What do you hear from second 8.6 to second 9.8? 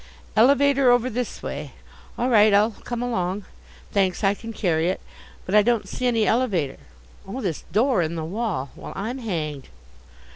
Well! I'm hanged.